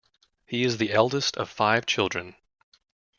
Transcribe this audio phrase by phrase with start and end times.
[0.47, 2.35] He is the eldest of five children.